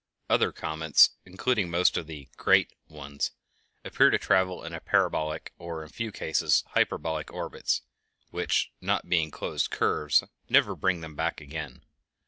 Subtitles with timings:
[0.31, 3.33] Other comets, including most of the "great" ones,
[3.85, 7.83] appear to travel in parabolic or, in a few cases, hyperbolic orbits,
[8.31, 11.83] which, not being closed curves, never bring them back again.